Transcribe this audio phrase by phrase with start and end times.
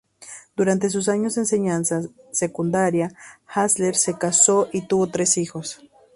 [0.55, 2.01] Durante sus años de enseñanza
[2.31, 3.13] secundaria,
[3.45, 5.79] Hassler se casó y tuvo tres hijos.